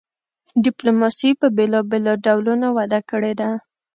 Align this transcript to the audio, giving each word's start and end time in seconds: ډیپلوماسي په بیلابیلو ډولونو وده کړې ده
ډیپلوماسي 0.63 1.29
په 1.41 1.47
بیلابیلو 1.57 2.13
ډولونو 2.25 2.67
وده 2.77 2.99
کړې 3.09 3.33
ده 3.39 3.49